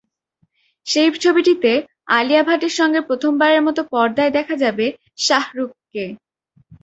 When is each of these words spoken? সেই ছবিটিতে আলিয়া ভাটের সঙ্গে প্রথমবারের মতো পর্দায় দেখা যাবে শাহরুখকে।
সেই 0.87 1.09
ছবিটিতে 1.17 1.71
আলিয়া 2.11 2.43
ভাটের 2.43 2.73
সঙ্গে 2.79 2.99
প্রথমবারের 3.07 3.61
মতো 3.63 3.81
পর্দায় 3.91 4.31
দেখা 4.37 4.55
যাবে 4.63 4.85
শাহরুখকে। 5.19 6.03